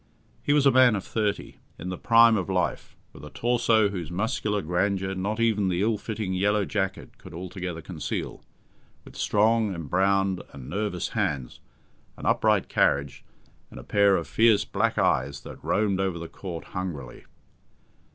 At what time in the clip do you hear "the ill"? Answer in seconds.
5.69-5.99